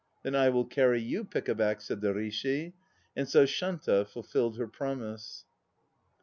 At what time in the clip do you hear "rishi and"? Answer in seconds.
2.11-3.29